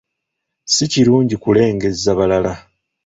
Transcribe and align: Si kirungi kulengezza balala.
Si 0.73 0.85
kirungi 0.91 1.35
kulengezza 1.43 2.11
balala. 2.17 2.53